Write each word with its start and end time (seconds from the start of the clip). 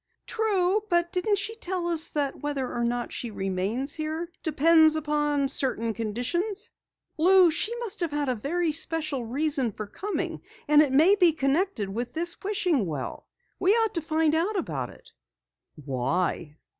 "True, 0.25 0.81
but 0.89 1.11
didn't 1.11 1.37
she 1.37 1.53
tell 1.57 1.87
us 1.87 2.09
that 2.09 2.39
whether 2.41 2.73
or 2.73 2.83
not 2.83 3.13
she 3.13 3.29
remains 3.29 3.93
here 3.93 4.31
depends 4.41 4.95
upon 4.95 5.47
certain 5.47 5.93
conditions? 5.93 6.71
Lou, 7.19 7.51
she 7.51 7.75
must 7.77 7.99
have 7.99 8.09
had 8.09 8.27
a 8.27 8.33
very 8.33 8.71
special 8.71 9.23
reason 9.25 9.71
for 9.71 9.85
coming, 9.85 10.41
and 10.67 10.81
it 10.81 10.91
may 10.91 11.13
be 11.13 11.33
connected 11.33 11.87
with 11.87 12.13
this 12.13 12.35
wishing 12.43 12.87
well! 12.87 13.27
We 13.59 13.73
ought 13.73 13.93
to 13.93 14.01
find 14.01 14.33
out 14.33 14.57
about 14.57 14.89
it!" 14.89 15.11
"Why?" 15.75 16.57